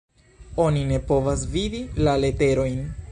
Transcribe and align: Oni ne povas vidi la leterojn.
Oni 0.63 0.81
ne 0.91 0.97
povas 1.11 1.43
vidi 1.57 1.83
la 2.09 2.17
leterojn. 2.25 2.83